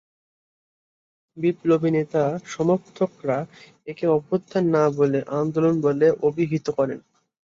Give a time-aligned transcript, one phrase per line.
[1.37, 3.37] বিপ্লবী নেতা সমর্থকরা
[3.87, 6.99] একে অভ্যুত্থান না বলে আন্দোলন বলে অবিহিত করেন।